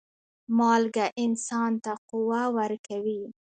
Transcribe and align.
مالګه 0.57 1.05
انسان 1.23 1.71
ته 1.83 1.91
قوه 2.09 2.41
ورکوي. 2.57 3.23